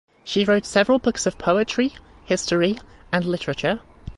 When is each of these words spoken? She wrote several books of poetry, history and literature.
She 0.23 0.45
wrote 0.45 0.65
several 0.65 0.97
books 0.97 1.27
of 1.27 1.37
poetry, 1.37 1.93
history 2.25 2.79
and 3.13 3.23
literature. 3.23 3.81